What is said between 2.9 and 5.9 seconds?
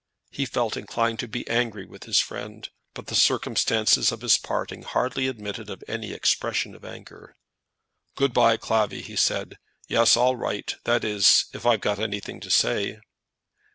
but the circumstances of his parting hardly admitted of